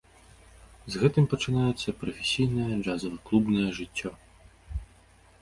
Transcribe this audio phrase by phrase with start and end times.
[0.93, 4.11] З гэтым пачынаецца прафесійнае джазава-клубнае жыццё.